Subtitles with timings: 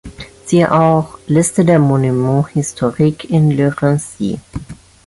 [0.47, 4.39] Siehe auch: Liste der Monuments historiques in Le Raincy